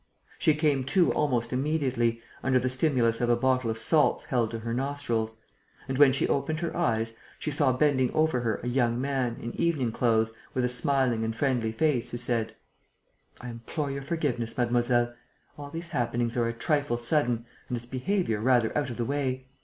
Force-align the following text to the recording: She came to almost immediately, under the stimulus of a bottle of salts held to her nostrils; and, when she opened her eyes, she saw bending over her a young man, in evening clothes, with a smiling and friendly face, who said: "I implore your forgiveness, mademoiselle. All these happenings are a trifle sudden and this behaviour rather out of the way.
She 0.39 0.55
came 0.55 0.83
to 0.85 1.13
almost 1.13 1.53
immediately, 1.53 2.23
under 2.41 2.57
the 2.57 2.69
stimulus 2.69 3.21
of 3.21 3.29
a 3.29 3.35
bottle 3.35 3.69
of 3.69 3.77
salts 3.77 4.23
held 4.25 4.49
to 4.49 4.57
her 4.57 4.73
nostrils; 4.73 5.37
and, 5.87 5.99
when 5.99 6.11
she 6.11 6.27
opened 6.27 6.61
her 6.61 6.75
eyes, 6.75 7.13
she 7.37 7.51
saw 7.51 7.71
bending 7.71 8.11
over 8.13 8.39
her 8.39 8.59
a 8.63 8.67
young 8.67 8.99
man, 8.99 9.37
in 9.39 9.53
evening 9.61 9.91
clothes, 9.91 10.31
with 10.55 10.65
a 10.65 10.69
smiling 10.69 11.23
and 11.23 11.35
friendly 11.35 11.71
face, 11.71 12.09
who 12.09 12.17
said: 12.17 12.55
"I 13.41 13.49
implore 13.49 13.91
your 13.91 14.01
forgiveness, 14.01 14.57
mademoiselle. 14.57 15.13
All 15.55 15.69
these 15.69 15.89
happenings 15.89 16.35
are 16.35 16.47
a 16.47 16.53
trifle 16.53 16.97
sudden 16.97 17.45
and 17.69 17.75
this 17.75 17.85
behaviour 17.85 18.41
rather 18.41 18.75
out 18.75 18.89
of 18.89 18.97
the 18.97 19.05
way. 19.05 19.45